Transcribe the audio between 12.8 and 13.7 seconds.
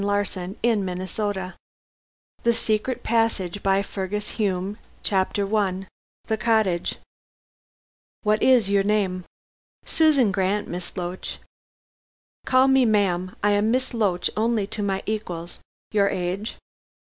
ma'am. I am